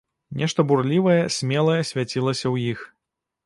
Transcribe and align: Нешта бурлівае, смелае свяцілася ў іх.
Нешта 0.39 0.65
бурлівае, 0.71 1.19
смелае 1.37 1.77
свяцілася 1.93 2.43
ў 2.53 2.77
іх. 2.77 2.87